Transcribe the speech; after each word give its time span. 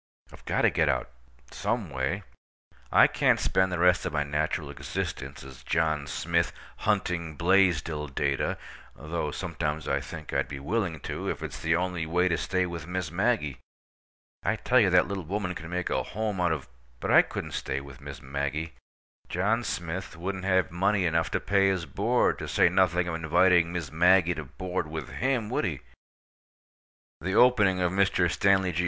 I've 0.33 0.43
got 0.45 0.63
to 0.63 0.71
get 0.71 0.89
out—some 0.89 1.91
way. 1.91 2.23
I 2.91 3.05
can't 3.05 3.39
spend 3.39 3.71
the 3.71 3.77
rest 3.77 4.03
of 4.03 4.11
my 4.13 4.23
natural 4.23 4.71
existence 4.71 5.43
as 5.43 5.61
John 5.61 6.07
Smith, 6.07 6.51
hunting 6.77 7.35
Blaisdell 7.35 8.07
data—though 8.07 9.29
sometimes 9.29 9.87
I 9.87 10.01
think 10.01 10.33
I'd 10.33 10.47
be 10.47 10.59
willing 10.59 11.01
to, 11.01 11.29
if 11.29 11.43
it's 11.43 11.59
the 11.59 11.75
only 11.75 12.07
way 12.07 12.27
to 12.29 12.35
stay 12.39 12.65
with 12.65 12.87
Miss 12.87 13.11
Maggie. 13.11 13.59
I 14.41 14.55
tell 14.55 14.79
you, 14.79 14.89
that 14.89 15.07
little 15.07 15.23
woman 15.23 15.53
can 15.53 15.69
make 15.69 15.91
a 15.91 16.01
home 16.01 16.41
out 16.41 16.51
of— 16.51 16.67
But 16.99 17.11
I 17.11 17.21
couldn't 17.21 17.51
stay 17.53 17.79
with 17.79 18.01
Miss 18.01 18.23
Maggie. 18.23 18.73
John 19.29 19.63
Smith 19.63 20.17
wouldn't 20.17 20.45
have 20.45 20.71
money 20.71 21.05
enough 21.05 21.29
to 21.29 21.39
pay 21.39 21.67
his 21.67 21.85
board, 21.85 22.39
to 22.39 22.47
say 22.47 22.69
nothing 22.69 23.07
of 23.07 23.13
inviting 23.13 23.71
Miss 23.71 23.91
Maggie 23.91 24.33
to 24.33 24.45
board 24.45 24.89
with 24.89 25.09
him, 25.09 25.47
would 25.51 25.65
he? 25.65 25.81
The 27.19 27.33
opening 27.33 27.81
of 27.81 27.91
Mr. 27.91 28.31
Stanley 28.31 28.71
G. 28.71 28.79